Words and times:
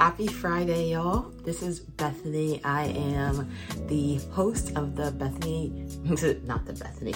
Happy 0.00 0.28
Friday, 0.28 0.92
y'all. 0.92 1.30
This 1.44 1.62
is 1.62 1.78
Bethany. 1.78 2.64
I 2.64 2.84
am 2.84 3.50
the 3.86 4.16
host 4.32 4.74
of 4.74 4.96
the 4.96 5.10
Bethany, 5.10 5.86
not 6.46 6.64
the 6.64 6.72
Bethany. 6.72 7.12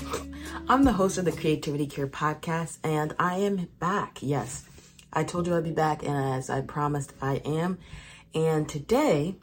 I'm 0.69 0.85
the 0.85 0.93
host 0.93 1.17
of 1.17 1.25
the 1.25 1.33
Creativity 1.33 1.87
Cure 1.87 2.09
podcast, 2.09 2.77
and 2.85 3.15
I 3.19 3.37
am 3.37 3.69
back. 3.79 4.19
Yes, 4.21 4.67
I 5.15 5.25
told 5.25 5.47
you 5.47 5.57
I'd 5.57 5.65
be 5.65 5.71
back, 5.71 6.03
and 6.03 6.15
as 6.15 6.51
I 6.51 6.61
promised, 6.61 7.15
I 7.23 7.37
am. 7.37 7.79
And 8.34 8.68
today, 8.68 9.37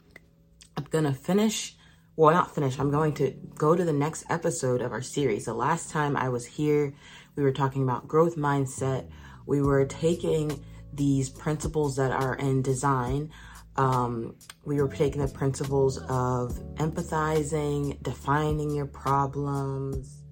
I'm 0.76 0.84
going 0.84 1.02
to 1.02 1.12
finish, 1.12 1.74
well, 2.14 2.32
not 2.32 2.54
finish, 2.54 2.78
I'm 2.78 2.92
going 2.92 3.14
to 3.14 3.32
go 3.56 3.74
to 3.74 3.84
the 3.84 3.92
next 3.92 4.24
episode 4.30 4.80
of 4.80 4.92
our 4.92 5.02
series. 5.02 5.46
The 5.46 5.52
last 5.52 5.90
time 5.90 6.16
I 6.16 6.28
was 6.28 6.46
here, 6.46 6.94
we 7.34 7.42
were 7.42 7.50
talking 7.50 7.82
about 7.82 8.06
growth 8.06 8.36
mindset. 8.36 9.10
We 9.46 9.60
were 9.60 9.84
taking 9.84 10.64
these 10.92 11.30
principles 11.30 11.96
that 11.96 12.10
are 12.10 12.34
in 12.36 12.62
design. 12.62 13.30
Um, 13.76 14.36
we 14.64 14.80
were 14.80 14.88
taking 14.88 15.22
the 15.22 15.32
principles 15.32 15.98
of 15.98 16.58
empathizing, 16.74 18.02
defining 18.02 18.70
your 18.70 18.86
problems, 18.86 20.22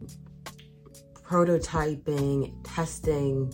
prototyping, 1.22 2.54
testing. 2.64 3.52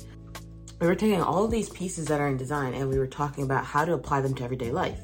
We 0.80 0.86
were 0.86 0.96
taking 0.96 1.22
all 1.22 1.44
of 1.44 1.50
these 1.50 1.70
pieces 1.70 2.06
that 2.06 2.20
are 2.20 2.28
in 2.28 2.36
design 2.36 2.74
and 2.74 2.88
we 2.88 2.98
were 2.98 3.06
talking 3.06 3.44
about 3.44 3.64
how 3.64 3.84
to 3.84 3.92
apply 3.92 4.22
them 4.22 4.34
to 4.34 4.44
everyday 4.44 4.72
life. 4.72 5.00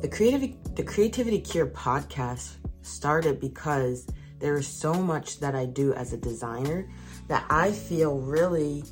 The 0.00 0.08
creativity, 0.08 0.58
the 0.74 0.82
Creativity 0.82 1.40
Cure 1.40 1.66
podcast 1.66 2.56
started 2.82 3.40
because 3.40 4.06
there 4.38 4.56
is 4.56 4.66
so 4.66 4.94
much 4.94 5.40
that 5.40 5.54
I 5.54 5.66
do 5.66 5.92
as 5.94 6.12
a 6.12 6.16
designer 6.16 6.88
that 7.28 7.44
I 7.50 7.72
feel 7.72 8.18
really 8.18 8.84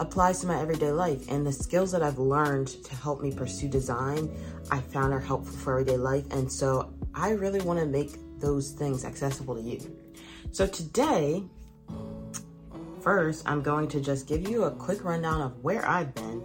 applies 0.00 0.40
to 0.40 0.46
my 0.46 0.60
everyday 0.60 0.90
life. 0.90 1.30
And 1.30 1.46
the 1.46 1.52
skills 1.52 1.92
that 1.92 2.02
I've 2.02 2.18
learned 2.18 2.68
to 2.84 2.94
help 2.96 3.22
me 3.22 3.32
pursue 3.32 3.68
design, 3.68 4.30
I 4.70 4.80
found 4.80 5.12
are 5.12 5.20
helpful 5.20 5.56
for 5.56 5.72
everyday 5.80 5.96
life. 5.96 6.24
And 6.30 6.50
so 6.50 6.92
I 7.14 7.30
really 7.30 7.60
want 7.60 7.78
to 7.80 7.86
make 7.86 8.10
those 8.40 8.70
things 8.70 9.04
accessible 9.04 9.54
to 9.54 9.60
you. 9.60 9.80
So 10.50 10.66
today, 10.66 11.42
first, 13.00 13.48
I'm 13.48 13.62
going 13.62 13.88
to 13.88 14.00
just 14.00 14.26
give 14.26 14.48
you 14.48 14.64
a 14.64 14.70
quick 14.70 15.04
rundown 15.04 15.40
of 15.40 15.58
where 15.62 15.88
I've 15.88 16.14
been, 16.14 16.44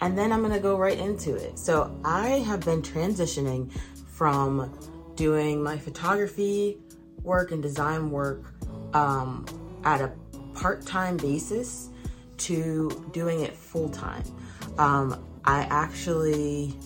and 0.00 0.18
then 0.18 0.32
I'm 0.32 0.40
going 0.40 0.52
to 0.52 0.60
go 0.60 0.76
right 0.76 0.98
into 0.98 1.34
it. 1.34 1.58
So 1.58 1.96
I 2.04 2.28
have 2.40 2.60
been 2.60 2.82
transitioning 2.82 3.72
from 4.06 4.76
doing 5.14 5.62
my 5.62 5.78
photography 5.78 6.78
work 7.22 7.52
and 7.52 7.62
design 7.62 8.10
work 8.10 8.54
um, 8.94 9.46
at 9.84 10.00
a 10.00 10.12
part 10.54 10.84
time 10.86 11.16
basis 11.16 11.90
to 12.38 13.08
doing 13.12 13.40
it 13.40 13.56
full 13.56 13.88
time. 13.88 14.24
Um, 14.78 15.24
I 15.44 15.62
actually 15.70 16.78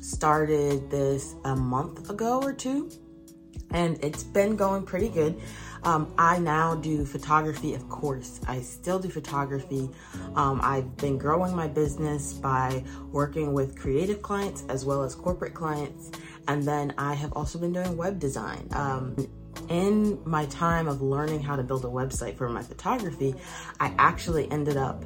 started 0.00 0.90
this 0.90 1.34
a 1.44 1.54
month 1.54 2.10
ago 2.10 2.40
or 2.42 2.52
two, 2.52 2.90
and 3.70 4.02
it's 4.02 4.22
been 4.22 4.56
going 4.56 4.82
pretty 4.82 5.08
good. 5.08 5.40
Um, 5.82 6.12
I 6.18 6.38
now 6.38 6.74
do 6.74 7.06
photography, 7.06 7.74
of 7.74 7.88
course. 7.88 8.40
I 8.46 8.60
still 8.60 8.98
do 8.98 9.08
photography. 9.08 9.88
Um, 10.34 10.60
I've 10.62 10.96
been 10.98 11.16
growing 11.16 11.56
my 11.56 11.68
business 11.68 12.34
by 12.34 12.84
working 13.12 13.54
with 13.54 13.78
creative 13.78 14.20
clients 14.20 14.64
as 14.68 14.84
well 14.84 15.02
as 15.02 15.14
corporate 15.14 15.54
clients. 15.54 16.10
And 16.48 16.62
then 16.64 16.92
I 16.98 17.14
have 17.14 17.32
also 17.32 17.58
been 17.58 17.72
doing 17.72 17.96
web 17.96 18.18
design. 18.18 18.68
Um, 18.72 19.16
in 19.68 20.20
my 20.24 20.46
time 20.46 20.88
of 20.88 21.02
learning 21.02 21.42
how 21.42 21.56
to 21.56 21.62
build 21.62 21.84
a 21.84 21.88
website 21.88 22.36
for 22.36 22.48
my 22.48 22.62
photography, 22.62 23.34
I 23.78 23.94
actually 23.98 24.50
ended 24.50 24.76
up 24.76 25.04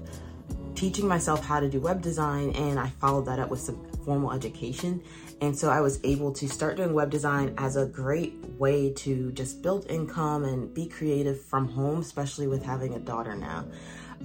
teaching 0.75 1.07
myself 1.07 1.45
how 1.45 1.61
to 1.61 1.69
do 1.69 1.81
web 1.81 2.03
design 2.03 2.51
and 2.51 2.79
I 2.79 2.89
followed 2.89 3.27
that 3.27 3.39
up 3.39 3.49
with 3.49 3.61
some 3.61 3.85
formal 4.05 4.33
education. 4.33 5.03
And 5.41 5.57
so 5.57 5.71
I 5.71 5.81
was 5.81 6.01
able 6.05 6.33
to 6.33 6.49
start 6.49 6.77
doing 6.77 6.93
web 6.93 7.11
design 7.11 7.55
as 7.59 7.77
a 7.77 7.87
great 7.87 8.35
way 8.59 8.93
to 8.95 9.33
just 9.33 9.63
build 9.63 9.87
income 9.91 10.45
and 10.45 10.73
be 10.73 10.87
creative 10.87 11.41
from 11.41 11.69
home, 11.69 12.01
especially 12.01 12.47
with 12.47 12.63
having 12.63 12.95
a 12.95 12.99
daughter 12.99 13.35
now. 13.35 13.67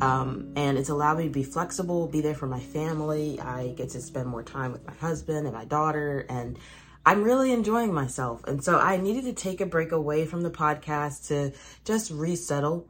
Um, 0.02 0.54
and 0.56 0.78
it's 0.78 0.90
allowed 0.90 1.18
me 1.18 1.26
to 1.26 1.30
be 1.30 1.44
flexible, 1.44 2.08
be 2.08 2.22
there 2.22 2.36
for 2.36 2.48
my 2.48 2.60
family. 2.60 3.40
I 3.40 3.70
get 3.70 3.90
to 3.90 4.02
spend 4.02 4.28
more 4.28 4.44
time 4.44 4.72
with 4.72 4.86
my 4.86 4.94
husband 4.94 5.46
and 5.46 5.56
my 5.56 5.66
daughter 5.66 6.26
and 6.30 6.58
I'm 7.06 7.24
really 7.24 7.52
enjoying 7.52 7.94
myself. 7.94 8.44
And 8.46 8.64
so 8.64 8.78
I 8.78 8.98
needed 8.98 9.24
to 9.24 9.34
take 9.34 9.62
a 9.62 9.66
break 9.66 9.92
away 9.92 10.26
from 10.26 10.42
the 10.42 10.52
podcast 10.52 11.28
to 11.28 11.54
just 11.86 12.12
resettle. 12.12 12.88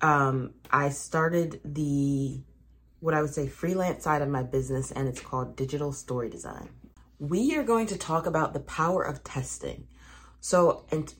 Um, 0.00 0.54
I 0.70 0.90
started 0.90 1.60
the, 1.64 2.40
what 3.00 3.14
I 3.14 3.22
would 3.22 3.32
say, 3.32 3.46
freelance 3.46 4.04
side 4.04 4.20
of 4.20 4.28
my 4.28 4.42
business, 4.42 4.90
and 4.90 5.08
it's 5.08 5.20
called 5.20 5.56
Digital 5.56 5.92
Story 5.92 6.28
Design. 6.28 6.68
We 7.18 7.56
are 7.56 7.62
going 7.62 7.86
to 7.86 7.96
talk 7.96 8.26
about 8.26 8.52
the 8.52 8.60
power 8.60 9.02
of 9.02 9.22
testing. 9.22 9.86
So, 10.40 10.84
and 10.90 11.14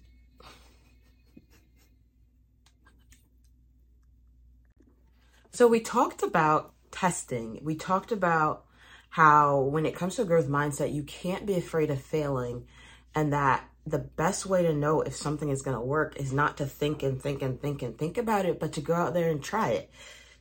so 5.53 5.69
we 5.69 5.79
talked 5.79 6.25
about 6.25 6.75
testing. 6.91 7.61
We 7.63 7.77
talked 7.77 8.11
about 8.11 8.67
how 9.13 9.61
when 9.61 9.85
it 9.85 9.95
comes 9.95 10.17
to 10.17 10.23
a 10.23 10.25
growth 10.25 10.49
mindset, 10.49 10.95
you 10.95 11.03
can't 11.03 11.45
be 11.45 11.55
afraid 11.55 11.91
of 11.91 12.01
failing 12.01 12.65
and 13.15 13.35
that 13.35 13.63
the 13.87 13.99
best 13.99 14.47
way 14.47 14.63
to 14.63 14.73
know 14.73 15.03
if 15.03 15.15
something 15.15 15.51
is 15.51 15.61
going 15.61 15.77
to 15.77 15.85
work 15.85 16.17
is 16.17 16.33
not 16.33 16.57
to 16.57 16.65
think 16.65 17.03
and 17.03 17.21
think 17.21 17.43
and 17.43 17.61
think 17.61 17.83
and 17.83 17.99
think 17.99 18.17
about 18.17 18.47
it, 18.47 18.59
but 18.59 18.73
to 18.73 18.81
go 18.81 18.95
out 18.95 19.13
there 19.13 19.29
and 19.29 19.45
try 19.45 19.69
it, 19.69 19.91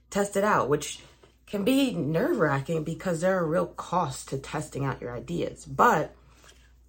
test 0.10 0.38
it 0.38 0.46
out, 0.46 0.70
which 0.70 1.02
can 1.48 1.66
be 1.66 1.92
nerve 1.92 2.40
wracking 2.40 2.86
because 2.86 3.20
there 3.20 3.38
are 3.38 3.46
real 3.46 3.66
costs 3.66 4.24
to 4.28 4.38
testing 4.38 4.86
out 4.86 5.02
your 5.02 5.14
ideas. 5.14 5.66
But 5.66 6.16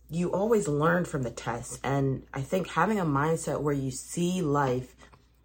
you 0.09 0.33
always 0.33 0.69
learn 0.69 1.05
from 1.05 1.25
the 1.25 1.33
test. 1.33 1.81
And 1.83 2.23
I 2.33 2.43
think 2.43 2.69
having 2.69 3.01
a 3.01 3.05
mindset 3.05 3.61
where 3.61 3.75
you 3.75 3.91
see 3.91 4.41
life 4.41 4.95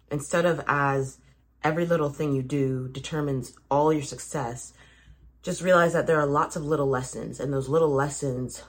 instead 0.08 0.46
of 0.46 0.62
as 0.68 1.18
every 1.64 1.84
little 1.84 2.10
thing 2.10 2.32
you 2.32 2.42
do 2.42 2.86
determines 2.92 3.56
all 3.68 3.92
your 3.92 4.02
success, 4.04 4.72
just 5.48 5.62
realize 5.62 5.94
that 5.94 6.06
there 6.06 6.20
are 6.20 6.26
lots 6.26 6.56
of 6.56 6.66
little 6.66 6.90
lessons, 6.90 7.40
and 7.40 7.50
those 7.50 7.70
little 7.70 7.88
lessons 7.88 8.64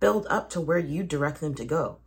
build 0.00 0.26
up 0.28 0.50
to 0.50 0.60
where 0.60 0.80
you 0.80 1.04
direct 1.04 1.40
them 1.40 1.54
to 1.54 1.64
go. 1.64 1.98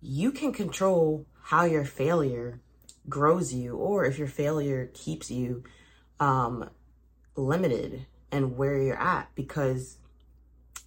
You 0.00 0.32
can 0.32 0.50
control 0.50 1.26
how 1.42 1.66
your 1.66 1.84
failure 1.84 2.62
grows 3.06 3.52
you, 3.52 3.76
or 3.76 4.06
if 4.06 4.16
your 4.18 4.28
failure 4.28 4.90
keeps 4.94 5.30
you 5.30 5.62
um, 6.18 6.70
limited 7.36 8.06
and 8.32 8.56
where 8.56 8.78
you're 8.78 8.98
at, 8.98 9.28
because 9.34 9.98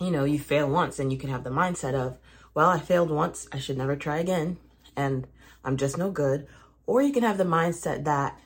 you 0.02 0.10
know 0.10 0.24
you 0.24 0.40
fail 0.40 0.68
once, 0.68 0.98
and 0.98 1.14
you 1.14 1.20
can 1.20 1.30
have 1.30 1.44
the 1.44 1.52
mindset 1.52 1.94
of, 1.94 2.18
well, 2.56 2.70
I 2.72 2.80
failed 2.80 3.12
once, 3.12 3.48
I 3.52 3.60
should 3.60 3.78
never 3.78 3.96
try 3.96 4.18
again, 4.18 4.58
and 4.96 5.28
I'm 5.64 5.78
just 5.78 6.00
no 6.00 6.10
good. 6.10 6.48
Or 6.88 7.04
you 7.04 7.14
can 7.14 7.22
have 7.22 7.38
the 7.38 7.44
mindset 7.44 8.06
that 8.06 8.40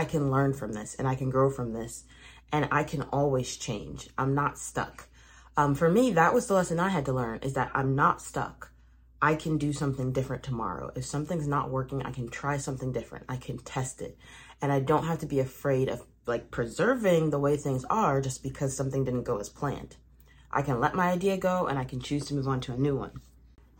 I 0.00 0.06
can 0.06 0.30
learn 0.30 0.54
from 0.54 0.72
this 0.72 0.94
and 0.94 1.06
I 1.06 1.14
can 1.14 1.28
grow 1.28 1.50
from 1.50 1.74
this 1.74 2.04
and 2.50 2.66
I 2.72 2.84
can 2.84 3.02
always 3.12 3.58
change. 3.58 4.08
I'm 4.16 4.34
not 4.34 4.58
stuck. 4.58 5.08
Um, 5.58 5.74
for 5.74 5.90
me, 5.90 6.12
that 6.12 6.32
was 6.32 6.46
the 6.46 6.54
lesson 6.54 6.80
I 6.80 6.88
had 6.88 7.04
to 7.04 7.12
learn 7.12 7.40
is 7.42 7.52
that 7.52 7.70
I'm 7.74 7.94
not 7.94 8.22
stuck. 8.22 8.72
I 9.20 9.34
can 9.34 9.58
do 9.58 9.74
something 9.74 10.10
different 10.10 10.42
tomorrow. 10.42 10.90
If 10.96 11.04
something's 11.04 11.46
not 11.46 11.68
working, 11.68 12.02
I 12.02 12.12
can 12.12 12.30
try 12.30 12.56
something 12.56 12.92
different. 12.92 13.26
I 13.28 13.36
can 13.36 13.58
test 13.58 14.00
it. 14.00 14.16
And 14.62 14.72
I 14.72 14.80
don't 14.80 15.04
have 15.04 15.18
to 15.18 15.26
be 15.26 15.38
afraid 15.38 15.90
of 15.90 16.02
like 16.24 16.50
preserving 16.50 17.28
the 17.28 17.38
way 17.38 17.58
things 17.58 17.84
are 17.90 18.22
just 18.22 18.42
because 18.42 18.74
something 18.74 19.04
didn't 19.04 19.24
go 19.24 19.36
as 19.36 19.50
planned. 19.50 19.96
I 20.50 20.62
can 20.62 20.80
let 20.80 20.94
my 20.94 21.10
idea 21.10 21.36
go 21.36 21.66
and 21.66 21.78
I 21.78 21.84
can 21.84 22.00
choose 22.00 22.24
to 22.28 22.34
move 22.34 22.48
on 22.48 22.62
to 22.62 22.72
a 22.72 22.78
new 22.78 22.96
one. 22.96 23.20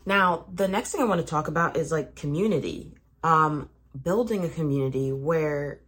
Now, 0.04 0.44
the 0.52 0.68
next 0.68 0.92
thing 0.92 1.00
I 1.00 1.06
want 1.06 1.22
to 1.22 1.26
talk 1.26 1.48
about 1.48 1.78
is 1.78 1.90
like 1.90 2.14
community. 2.14 2.92
Um, 3.24 3.70
building 4.02 4.44
a 4.44 4.50
community 4.50 5.12
where 5.12 5.80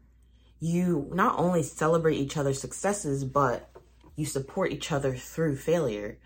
you 0.63 1.11
not 1.13 1.37
only 1.41 1.61
celebrate 1.61 2.15
each 2.15 2.37
other's 2.37 2.61
successes, 2.61 3.25
but 3.25 3.69
you 4.15 4.25
support 4.25 4.71
each 4.71 4.93
other 4.93 5.13
through 5.17 5.57
failure. 5.57 6.19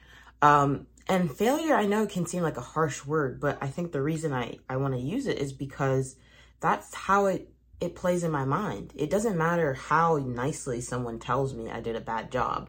Um, 0.43 0.89
and 1.09 1.35
failure, 1.35 1.75
I 1.75 1.87
know 1.87 2.05
can 2.05 2.27
seem 2.27 2.43
like 2.43 2.59
a 2.59 2.61
harsh 2.61 3.07
word, 3.07 3.41
but 3.41 3.57
I 3.63 3.69
think 3.69 3.93
the 3.93 4.03
reason 4.03 4.35
I, 4.35 4.59
I 4.69 4.77
want 4.77 4.93
to 4.93 5.01
use 5.01 5.27
it 5.27 5.39
is 5.39 5.55
because 5.55 6.17
that's 6.61 6.95
how 6.95 7.25
it, 7.27 7.49
it 7.81 7.97
plays 7.97 8.25
in 8.25 8.31
my 8.31 8.45
mind. 8.45 8.93
It 8.95 9.09
doesn't 9.09 9.39
matter 9.39 9.73
how 9.73 10.19
nicely 10.19 10.83
someone 10.83 11.19
tells 11.19 11.55
me 11.55 11.71
I 11.71 11.81
did 11.81 11.97
a 11.97 12.01
bad 12.03 12.31
job. 12.31 12.69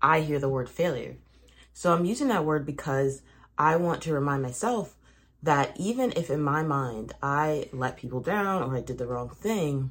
I 0.00 0.20
hear 0.20 0.38
the 0.38 0.48
word 0.48 0.68
failure. 0.68 1.16
So 1.72 1.92
I'm 1.92 2.04
using 2.04 2.28
that 2.28 2.44
word 2.44 2.64
because 2.64 3.22
I 3.58 3.74
want 3.74 4.02
to 4.02 4.14
remind 4.14 4.44
myself 4.44 4.94
that 5.42 5.72
even 5.80 6.12
if 6.14 6.30
in 6.30 6.42
my 6.42 6.62
mind 6.62 7.12
I 7.20 7.70
let 7.72 7.96
people 7.96 8.20
down 8.20 8.62
or 8.62 8.76
I 8.76 8.82
did 8.82 8.98
the 8.98 9.06
wrong 9.08 9.30
thing, 9.30 9.90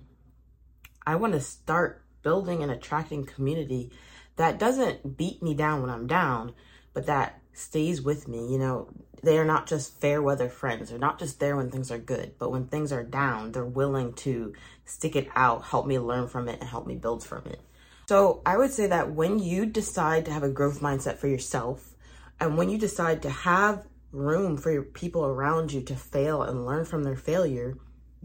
I 1.07 1.15
want 1.15 1.33
to 1.33 1.39
start 1.39 2.03
building 2.21 2.61
and 2.61 2.71
attracting 2.71 3.25
community 3.25 3.91
that 4.35 4.59
doesn't 4.59 5.17
beat 5.17 5.41
me 5.41 5.53
down 5.53 5.81
when 5.81 5.89
I'm 5.89 6.05
down, 6.05 6.53
but 6.93 7.05
that 7.05 7.39
stays 7.53 8.01
with 8.01 8.27
me. 8.27 8.51
You 8.51 8.59
know, 8.59 8.89
they 9.23 9.39
are 9.39 9.45
not 9.45 9.67
just 9.67 9.99
fair 10.01 10.21
weather 10.21 10.49
friends. 10.49 10.89
They're 10.89 10.99
not 10.99 11.17
just 11.17 11.39
there 11.39 11.55
when 11.55 11.71
things 11.71 11.91
are 11.91 11.97
good, 11.97 12.33
but 12.37 12.51
when 12.51 12.67
things 12.67 12.91
are 12.91 13.03
down, 13.03 13.53
they're 13.53 13.65
willing 13.65 14.13
to 14.25 14.53
stick 14.83 15.15
it 15.15 15.29
out, 15.33 15.63
help 15.63 15.87
me 15.87 15.97
learn 15.97 16.27
from 16.27 16.49
it, 16.49 16.59
and 16.59 16.69
help 16.69 16.85
me 16.85 16.95
build 16.95 17.23
from 17.23 17.45
it. 17.45 17.61
So 18.09 18.41
I 18.45 18.57
would 18.57 18.71
say 18.71 18.87
that 18.87 19.11
when 19.11 19.39
you 19.39 19.65
decide 19.65 20.25
to 20.25 20.31
have 20.31 20.43
a 20.43 20.49
growth 20.49 20.81
mindset 20.81 21.17
for 21.17 21.27
yourself, 21.27 21.95
And 22.39 22.57
when 22.57 22.69
you 22.69 22.77
decide 22.77 23.21
to 23.23 23.29
have 23.29 23.87
room 24.11 24.57
for 24.57 24.71
your 24.71 24.83
people 24.83 25.25
around 25.25 25.71
you 25.71 25.81
to 25.81 25.95
fail 25.95 26.43
and 26.43 26.65
learn 26.65 26.85
from 26.85 27.03
their 27.03 27.15
failure, 27.15 27.77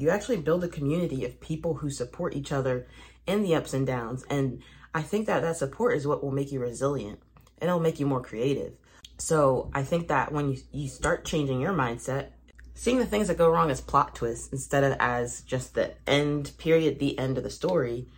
you 0.02 0.10
actually 0.10 0.38
build 0.38 0.64
a 0.64 0.69
community 0.69 1.25
of 1.25 1.40
people 1.40 1.75
who 1.75 1.88
support 1.88 2.34
each 2.34 2.50
other 2.50 2.88
in 3.25 3.44
the 3.44 3.54
ups 3.54 3.72
and 3.72 3.87
downs. 3.87 4.25
And 4.28 4.60
I 4.93 5.00
think 5.00 5.28
that 5.28 5.43
that 5.43 5.56
support 5.56 5.96
is 5.96 6.08
what 6.08 6.25
will 6.25 6.32
make 6.32 6.50
you 6.50 6.58
resilient 6.58 7.20
and 7.60 7.69
it'll 7.69 7.78
make 7.78 8.00
you 8.00 8.06
more 8.06 8.20
creative. 8.20 8.72
So 9.19 9.70
I 9.72 9.84
think 9.84 10.08
that 10.08 10.32
when 10.32 10.50
you, 10.50 10.58
you 10.72 10.88
start 10.88 11.25
changing 11.25 11.60
your 11.60 11.72
mindset, 11.72 12.31
seeing 12.75 12.99
the 12.99 13.06
things 13.06 13.28
that 13.28 13.38
go 13.38 13.49
wrong 13.49 13.70
as 13.70 13.81
plot 13.81 14.16
twists 14.16 14.52
instead 14.52 14.82
of 14.82 14.96
as 14.99 15.43
just 15.43 15.75
the 15.75 15.93
end 16.08 16.50
period, 16.58 16.99
the 16.99 17.16
end 17.16 17.38
of 17.38 17.44
the 17.44 17.50
story, 17.50 18.08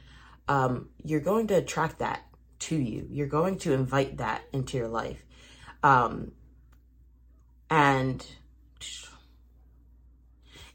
um, 0.48 0.88
you're 1.04 1.20
going 1.20 1.46
to 1.48 1.54
attract 1.54 1.98
that 1.98 2.22
to 2.60 2.76
you. 2.76 3.06
You're 3.10 3.26
going 3.26 3.58
to 3.58 3.74
invite 3.74 4.16
that 4.16 4.40
into 4.54 4.78
your 4.78 4.88
life. 4.88 5.22
Um, 5.82 6.32
and 7.68 8.26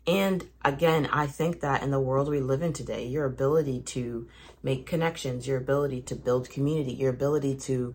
and 0.10 0.50
again, 0.66 1.08
I 1.14 1.28
think 1.28 1.60
that 1.60 1.84
in 1.84 1.92
the 1.92 2.00
world 2.00 2.30
we 2.30 2.40
live 2.40 2.64
in 2.64 2.74
today, 2.74 3.06
your 3.06 3.26
ability 3.26 3.82
to 3.82 4.28
make 4.64 4.88
connections, 4.88 5.48
your 5.48 5.60
ability 5.60 6.02
to 6.02 6.16
build 6.16 6.50
community, 6.50 6.94
your 6.94 7.12
ability 7.12 7.58
to 7.58 7.94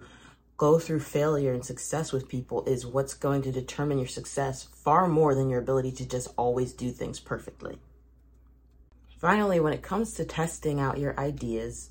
go 0.57 0.79
through 0.79 1.01
failure 1.01 1.53
and 1.53 1.65
success 1.65 2.13
with 2.13 2.29
people 2.29 2.63
is 2.67 2.87
what's 2.87 3.15
going 3.15 3.43
to 3.43 3.51
determine 3.51 3.99
your 3.99 4.07
success 4.07 4.63
far 4.63 5.09
more 5.09 5.35
than 5.35 5.51
your 5.51 5.59
ability 5.59 5.91
to 5.91 6.09
just 6.09 6.29
always 6.37 6.73
do 6.73 6.93
things 6.93 7.19
perfectly. 7.19 7.81
Finally, 9.19 9.59
when 9.59 9.73
it 9.73 9.83
comes 9.83 10.15
to 10.15 10.25
testing 10.25 10.79
out 10.79 10.99
your 10.99 11.19
ideas, 11.19 11.91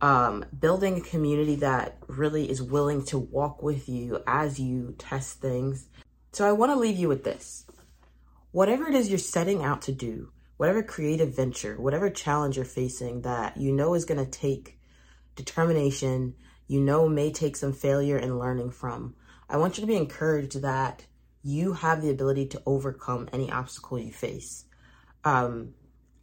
um, 0.00 0.44
building 0.56 0.98
a 0.98 1.00
community 1.00 1.56
that 1.56 1.98
really 2.06 2.48
is 2.48 2.62
willing 2.62 3.04
to 3.06 3.18
walk 3.18 3.64
with 3.64 3.88
you 3.88 4.22
as 4.28 4.60
you 4.60 4.94
test 4.96 5.40
things. 5.40 5.88
So 6.30 6.46
I 6.46 6.52
want 6.52 6.70
to 6.70 6.78
leave 6.78 6.98
you 6.98 7.08
with 7.08 7.24
this. 7.24 7.66
Whatever 8.54 8.86
it 8.86 8.94
is 8.94 9.08
you're 9.08 9.18
setting 9.18 9.64
out 9.64 9.82
to 9.82 9.90
do, 9.90 10.30
whatever 10.58 10.80
creative 10.80 11.34
venture, 11.34 11.74
whatever 11.74 12.08
challenge 12.08 12.54
you're 12.54 12.64
facing 12.64 13.22
that 13.22 13.56
you 13.56 13.72
know 13.72 13.94
is 13.94 14.04
going 14.04 14.24
to 14.24 14.30
take 14.30 14.78
determination, 15.34 16.36
you 16.68 16.80
know 16.80 17.08
may 17.08 17.32
take 17.32 17.56
some 17.56 17.72
failure 17.72 18.16
and 18.16 18.38
learning 18.38 18.70
from, 18.70 19.16
I 19.50 19.56
want 19.56 19.76
you 19.76 19.80
to 19.80 19.88
be 19.88 19.96
encouraged 19.96 20.62
that 20.62 21.04
you 21.42 21.72
have 21.72 22.00
the 22.00 22.10
ability 22.10 22.46
to 22.46 22.62
overcome 22.64 23.28
any 23.32 23.50
obstacle 23.50 23.98
you 23.98 24.12
face. 24.12 24.66
Um, 25.24 25.74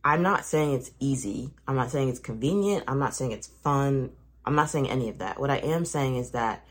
I'm 0.01 0.22
not 0.22 0.45
saying 0.45 0.75
it's 0.75 0.92
easy. 1.01 1.54
I'm 1.68 1.75
not 1.75 1.92
saying 1.92 2.07
it's 2.07 2.19
convenient. 2.19 2.86
I'm 2.88 3.00
not 3.00 3.13
saying 3.13 3.33
it's 3.33 3.48
fun. 3.48 4.12
I'm 4.45 4.56
not 4.56 4.69
saying 4.69 4.89
any 4.89 5.10
of 5.10 5.18
that. 5.18 5.38
What 5.38 5.51
I 5.51 5.57
am 5.57 5.83
saying 5.83 6.16
is 6.16 6.31
that 6.31 6.66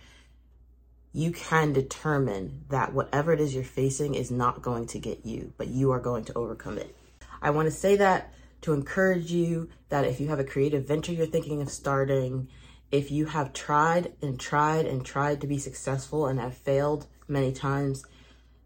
you 1.13 1.33
can 1.33 1.73
determine 1.73 2.65
that 2.69 2.93
whatever 2.93 3.33
it 3.33 3.41
is 3.41 3.55
you're 3.55 3.65
facing 3.65 4.15
is 4.15 4.31
not 4.31 4.63
going 4.63 4.87
to 4.87 4.99
get 4.99 5.27
you, 5.27 5.53
but 5.57 5.69
you 5.69 5.91
are 5.91 6.01
going 6.01 6.25
to 6.25 6.35
overcome 6.35 6.79
it. 6.79 6.95
I 7.43 7.51
want 7.51 7.67
to 7.67 7.73
say 7.73 7.97
that 7.97 8.33
to 8.63 8.73
encourage 8.73 9.33
you 9.33 9.71
that 9.89 10.05
if 10.05 10.21
you 10.21 10.29
have 10.29 10.39
a 10.39 10.45
creative 10.45 10.87
venture 10.87 11.13
you're 11.13 11.27
thinking 11.27 11.61
of 11.63 11.71
starting, 11.71 12.49
if 12.93 13.11
you 13.11 13.27
have 13.27 13.53
tried 13.53 14.13
and 14.23 14.39
tried 14.39 14.87
and 14.87 15.05
tried 15.05 15.41
to 15.41 15.47
be 15.47 15.59
successful 15.59 16.27
and 16.27 16.39
have 16.39 16.55
failed 16.57 17.07
many 17.27 17.53
times, 17.53 18.05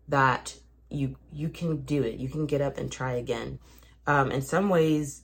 that 0.08 0.56
you 0.90 1.16
you 1.32 1.48
can 1.48 1.82
do 1.82 2.02
it. 2.02 2.16
You 2.16 2.28
can 2.28 2.46
get 2.46 2.60
up 2.60 2.76
and 2.76 2.90
try 2.90 3.12
again. 3.12 3.58
Um, 4.06 4.30
in 4.30 4.42
some 4.42 4.68
ways, 4.68 5.22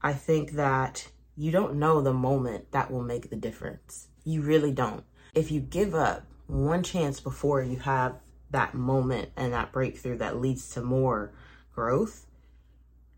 I 0.00 0.12
think 0.12 0.52
that 0.52 1.08
you 1.36 1.50
don't 1.50 1.74
know 1.74 2.00
the 2.00 2.12
moment 2.12 2.70
that 2.72 2.90
will 2.90 3.02
make 3.02 3.30
the 3.30 3.36
difference. 3.36 4.08
You 4.24 4.42
really 4.42 4.72
don't. 4.72 5.04
If 5.34 5.50
you 5.50 5.60
give 5.60 5.94
up 5.94 6.24
one 6.46 6.82
chance 6.82 7.20
before 7.20 7.62
you 7.62 7.78
have 7.78 8.16
that 8.50 8.74
moment 8.74 9.30
and 9.36 9.52
that 9.52 9.72
breakthrough 9.72 10.18
that 10.18 10.40
leads 10.40 10.70
to 10.70 10.82
more 10.82 11.32
growth, 11.74 12.26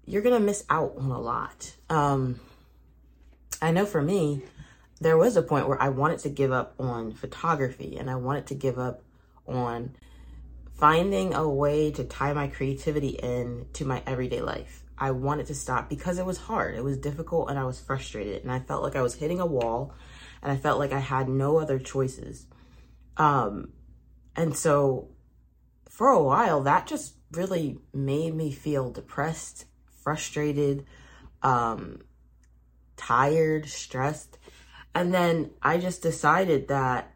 you're 0.06 0.22
going 0.22 0.38
to 0.38 0.44
miss 0.44 0.64
out 0.70 0.94
on 0.98 1.10
a 1.10 1.20
lot. 1.20 1.74
Um, 1.90 2.40
I 3.60 3.72
know 3.72 3.86
for 3.86 4.02
me, 4.02 4.42
there 5.00 5.16
was 5.16 5.36
a 5.36 5.42
point 5.42 5.68
where 5.68 5.80
I 5.82 5.88
wanted 5.88 6.20
to 6.20 6.28
give 6.28 6.52
up 6.52 6.74
on 6.78 7.12
photography 7.12 7.96
and 7.96 8.08
I 8.08 8.16
wanted 8.16 8.46
to 8.48 8.54
give 8.54 8.78
up 8.78 9.02
on 9.46 9.94
finding 10.74 11.34
a 11.34 11.48
way 11.48 11.90
to 11.92 12.04
tie 12.04 12.32
my 12.32 12.48
creativity 12.48 13.10
in 13.10 13.66
to 13.74 13.84
my 13.84 14.02
everyday 14.06 14.40
life. 14.40 14.82
I 14.96 15.10
wanted 15.10 15.46
to 15.46 15.54
stop 15.54 15.88
because 15.88 16.18
it 16.18 16.26
was 16.26 16.38
hard. 16.38 16.74
It 16.74 16.84
was 16.84 16.96
difficult 16.96 17.50
and 17.50 17.58
I 17.58 17.64
was 17.64 17.80
frustrated 17.80 18.42
and 18.42 18.52
I 18.52 18.60
felt 18.60 18.82
like 18.82 18.96
I 18.96 19.02
was 19.02 19.14
hitting 19.14 19.40
a 19.40 19.46
wall 19.46 19.92
and 20.42 20.52
I 20.52 20.56
felt 20.56 20.78
like 20.78 20.92
I 20.92 21.00
had 21.00 21.28
no 21.28 21.58
other 21.58 21.78
choices. 21.78 22.46
Um, 23.16 23.72
and 24.36 24.56
so 24.56 25.08
for 25.88 26.08
a 26.08 26.22
while, 26.22 26.62
that 26.62 26.86
just 26.86 27.14
really 27.32 27.78
made 27.92 28.34
me 28.34 28.50
feel 28.50 28.90
depressed, 28.90 29.66
frustrated, 30.02 30.84
um, 31.42 32.00
tired, 32.96 33.68
stressed. 33.68 34.38
And 34.94 35.12
then 35.12 35.50
I 35.62 35.78
just 35.78 36.02
decided 36.02 36.68
that 36.68 37.14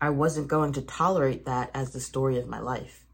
I 0.00 0.10
wasn't 0.10 0.48
going 0.48 0.72
to 0.72 0.82
tolerate 0.82 1.44
that 1.46 1.70
as 1.74 1.92
the 1.92 2.00
story 2.00 2.38
of 2.38 2.48
my 2.48 2.58
life. 2.58 3.06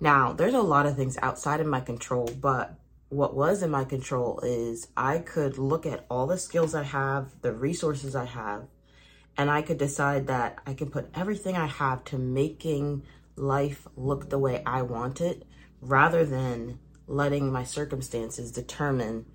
Now, 0.00 0.32
there's 0.32 0.54
a 0.54 0.60
lot 0.60 0.86
of 0.86 0.96
things 0.96 1.16
outside 1.22 1.60
of 1.60 1.66
my 1.66 1.80
control, 1.80 2.28
but 2.40 2.78
what 3.08 3.36
was 3.36 3.62
in 3.62 3.70
my 3.70 3.84
control 3.84 4.40
is 4.40 4.88
I 4.96 5.18
could 5.18 5.58
look 5.58 5.86
at 5.86 6.06
all 6.10 6.26
the 6.26 6.38
skills 6.38 6.74
I 6.74 6.82
have, 6.82 7.40
the 7.42 7.52
resources 7.52 8.16
I 8.16 8.24
have, 8.24 8.66
and 9.36 9.50
I 9.50 9.62
could 9.62 9.78
decide 9.78 10.26
that 10.26 10.58
I 10.66 10.74
can 10.74 10.90
put 10.90 11.10
everything 11.14 11.56
I 11.56 11.66
have 11.66 12.04
to 12.04 12.18
making 12.18 13.02
life 13.36 13.86
look 13.96 14.28
the 14.28 14.38
way 14.38 14.62
I 14.64 14.82
want 14.82 15.20
it 15.20 15.46
rather 15.80 16.24
than 16.24 16.78
letting 17.06 17.50
my 17.50 17.64
circumstances 17.64 18.52
determine 18.52 19.26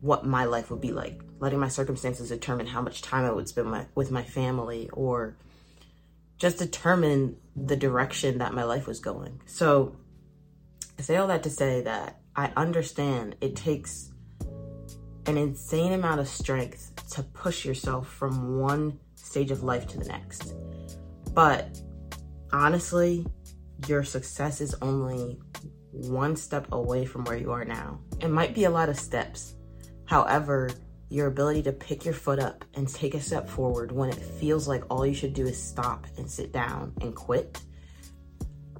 what 0.00 0.26
my 0.26 0.44
life 0.44 0.70
would 0.70 0.80
be 0.80 0.92
like, 0.92 1.20
letting 1.38 1.60
my 1.60 1.68
circumstances 1.68 2.28
determine 2.28 2.66
how 2.66 2.82
much 2.82 3.02
time 3.02 3.24
I 3.24 3.30
would 3.30 3.48
spend 3.48 3.70
my, 3.70 3.86
with 3.94 4.10
my 4.10 4.24
family 4.24 4.88
or 4.92 5.36
just 6.38 6.58
determine 6.58 7.36
the 7.54 7.76
direction 7.76 8.38
that 8.38 8.52
my 8.52 8.64
life 8.64 8.86
was 8.86 8.98
going. 8.98 9.40
So 9.46 9.94
I 10.98 11.02
say 11.02 11.16
all 11.16 11.28
that 11.28 11.44
to 11.44 11.50
say 11.50 11.82
that 11.82 12.20
I 12.34 12.50
understand 12.56 13.36
it 13.40 13.54
takes 13.54 14.11
an 15.26 15.36
insane 15.36 15.92
amount 15.92 16.20
of 16.20 16.28
strength 16.28 16.92
to 17.10 17.22
push 17.22 17.64
yourself 17.64 18.08
from 18.08 18.58
one 18.58 18.98
stage 19.14 19.50
of 19.50 19.62
life 19.62 19.86
to 19.88 19.98
the 19.98 20.04
next. 20.06 20.54
But 21.32 21.80
honestly, 22.52 23.26
your 23.86 24.04
success 24.04 24.60
is 24.60 24.74
only 24.82 25.38
one 25.92 26.36
step 26.36 26.66
away 26.72 27.04
from 27.04 27.24
where 27.24 27.36
you 27.36 27.52
are 27.52 27.64
now. 27.64 28.00
It 28.20 28.28
might 28.28 28.54
be 28.54 28.64
a 28.64 28.70
lot 28.70 28.88
of 28.88 28.98
steps. 28.98 29.54
However, 30.06 30.70
your 31.08 31.26
ability 31.26 31.62
to 31.64 31.72
pick 31.72 32.04
your 32.04 32.14
foot 32.14 32.38
up 32.38 32.64
and 32.74 32.88
take 32.88 33.14
a 33.14 33.20
step 33.20 33.48
forward 33.48 33.92
when 33.92 34.08
it 34.08 34.16
feels 34.16 34.66
like 34.66 34.82
all 34.90 35.06
you 35.06 35.14
should 35.14 35.34
do 35.34 35.46
is 35.46 35.62
stop 35.62 36.06
and 36.16 36.30
sit 36.30 36.52
down 36.52 36.92
and 37.02 37.14
quit 37.14 37.60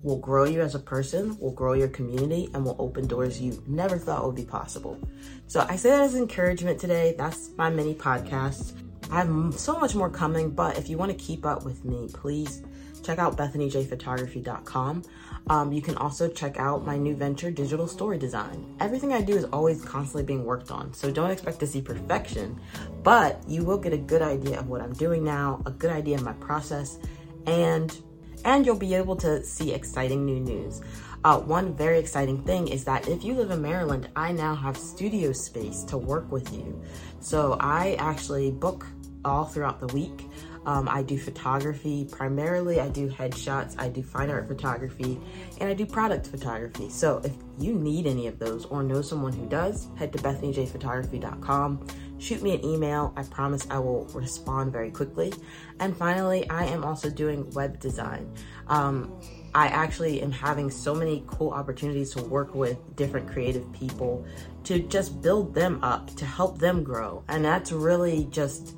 will 0.02 0.18
grow 0.18 0.44
you 0.44 0.60
as 0.60 0.74
a 0.74 0.78
person, 0.78 1.38
will 1.38 1.52
grow 1.52 1.74
your 1.74 1.88
community, 1.88 2.48
and 2.54 2.64
will 2.64 2.76
open 2.78 3.06
doors 3.06 3.40
you 3.40 3.62
never 3.66 3.98
thought 3.98 4.24
would 4.24 4.34
be 4.34 4.44
possible. 4.44 4.98
So 5.46 5.64
I 5.68 5.76
say 5.76 5.90
that 5.90 6.02
as 6.02 6.14
encouragement 6.14 6.80
today. 6.80 7.14
That's 7.16 7.50
my 7.56 7.70
mini 7.70 7.94
podcast. 7.94 8.72
I 9.10 9.24
have 9.24 9.54
so 9.58 9.78
much 9.78 9.94
more 9.94 10.10
coming, 10.10 10.50
but 10.50 10.78
if 10.78 10.88
you 10.88 10.96
want 10.96 11.10
to 11.10 11.16
keep 11.16 11.44
up 11.44 11.64
with 11.64 11.84
me, 11.84 12.08
please 12.12 12.62
check 13.02 13.18
out 13.18 13.36
bethanyjphotography.com. 13.36 15.02
Um, 15.48 15.72
you 15.72 15.82
can 15.82 15.96
also 15.96 16.28
check 16.28 16.58
out 16.58 16.86
my 16.86 16.96
new 16.96 17.16
venture, 17.16 17.50
Digital 17.50 17.86
Story 17.86 18.16
Design. 18.16 18.76
Everything 18.80 19.12
I 19.12 19.20
do 19.20 19.36
is 19.36 19.44
always 19.46 19.84
constantly 19.84 20.22
being 20.22 20.44
worked 20.44 20.70
on, 20.70 20.94
so 20.94 21.10
don't 21.10 21.30
expect 21.30 21.58
to 21.60 21.66
see 21.66 21.82
perfection, 21.82 22.60
but 23.02 23.42
you 23.48 23.64
will 23.64 23.78
get 23.78 23.92
a 23.92 23.98
good 23.98 24.22
idea 24.22 24.58
of 24.58 24.68
what 24.68 24.80
I'm 24.80 24.92
doing 24.92 25.24
now, 25.24 25.60
a 25.66 25.70
good 25.70 25.90
idea 25.90 26.16
of 26.16 26.22
my 26.22 26.32
process, 26.34 26.98
and 27.46 27.96
and 28.44 28.64
you'll 28.66 28.76
be 28.76 28.94
able 28.94 29.16
to 29.16 29.44
see 29.44 29.72
exciting 29.72 30.24
new 30.24 30.40
news. 30.40 30.80
Uh, 31.24 31.38
one 31.38 31.74
very 31.76 31.98
exciting 31.98 32.42
thing 32.42 32.66
is 32.66 32.84
that 32.84 33.08
if 33.08 33.22
you 33.22 33.34
live 33.34 33.50
in 33.50 33.62
Maryland, 33.62 34.08
I 34.16 34.32
now 34.32 34.56
have 34.56 34.76
studio 34.76 35.32
space 35.32 35.84
to 35.84 35.96
work 35.96 36.30
with 36.32 36.52
you. 36.52 36.82
So 37.20 37.56
I 37.60 37.94
actually 38.00 38.50
book 38.50 38.86
all 39.24 39.44
throughout 39.44 39.78
the 39.78 39.86
week. 39.88 40.26
Um, 40.64 40.88
I 40.88 41.02
do 41.02 41.18
photography 41.18 42.06
primarily. 42.10 42.80
I 42.80 42.88
do 42.88 43.08
headshots, 43.08 43.74
I 43.78 43.88
do 43.88 44.02
fine 44.02 44.30
art 44.30 44.46
photography, 44.46 45.20
and 45.60 45.68
I 45.68 45.74
do 45.74 45.86
product 45.86 46.28
photography. 46.28 46.88
So 46.88 47.20
if 47.24 47.32
you 47.58 47.74
need 47.74 48.06
any 48.06 48.26
of 48.28 48.38
those 48.38 48.64
or 48.66 48.82
know 48.82 49.02
someone 49.02 49.32
who 49.32 49.46
does, 49.46 49.88
head 49.96 50.12
to 50.12 50.18
bethanyjphotography.com. 50.18 51.86
Shoot 52.22 52.40
me 52.40 52.54
an 52.54 52.64
email. 52.64 53.12
I 53.16 53.24
promise 53.24 53.66
I 53.68 53.80
will 53.80 54.04
respond 54.14 54.70
very 54.70 54.92
quickly. 54.92 55.32
And 55.80 55.96
finally, 55.96 56.48
I 56.48 56.66
am 56.66 56.84
also 56.84 57.10
doing 57.10 57.50
web 57.50 57.80
design. 57.80 58.32
Um, 58.68 59.20
I 59.56 59.66
actually 59.66 60.22
am 60.22 60.30
having 60.30 60.70
so 60.70 60.94
many 60.94 61.24
cool 61.26 61.50
opportunities 61.50 62.14
to 62.14 62.22
work 62.22 62.54
with 62.54 62.78
different 62.94 63.28
creative 63.28 63.70
people 63.72 64.24
to 64.62 64.78
just 64.78 65.20
build 65.20 65.52
them 65.52 65.82
up, 65.82 66.14
to 66.14 66.24
help 66.24 66.58
them 66.58 66.84
grow. 66.84 67.24
And 67.26 67.44
that's 67.44 67.72
really 67.72 68.28
just 68.30 68.76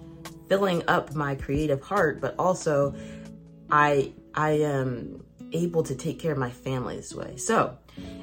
filling 0.49 0.83
up 0.89 1.15
my 1.15 1.35
creative 1.35 1.83
heart, 1.83 2.23
but 2.23 2.35
also 2.39 2.95
I 3.71 4.15
I 4.35 4.53
am 4.53 5.23
able 5.53 5.83
to 5.83 5.95
take 5.95 6.19
care 6.19 6.33
of 6.33 6.39
my 6.39 6.51
family 6.51 6.97
this 6.97 7.15
way. 7.15 7.37
So, 7.37 7.77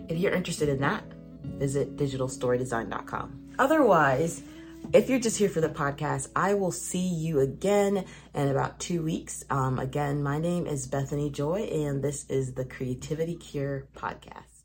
if 0.09 0.17
you're 0.17 0.33
interested 0.33 0.67
in 0.67 0.79
that, 0.79 1.03
visit 1.43 1.95
digitalstorydesign.com. 1.95 3.53
Otherwise, 3.59 4.41
if 4.93 5.09
you're 5.09 5.19
just 5.19 5.37
here 5.37 5.47
for 5.47 5.61
the 5.61 5.69
podcast, 5.69 6.29
I 6.35 6.53
will 6.53 6.71
see 6.71 7.07
you 7.07 7.39
again 7.39 8.03
in 8.33 8.47
about 8.49 8.79
two 8.79 9.01
weeks. 9.01 9.45
Um, 9.49 9.79
again, 9.79 10.21
my 10.21 10.37
name 10.37 10.67
is 10.67 10.85
Bethany 10.85 11.29
Joy, 11.29 11.61
and 11.61 12.03
this 12.03 12.25
is 12.29 12.53
the 12.53 12.65
Creativity 12.65 13.35
Cure 13.35 13.87
Podcast. 13.95 14.63